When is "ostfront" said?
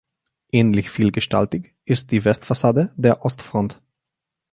3.23-3.83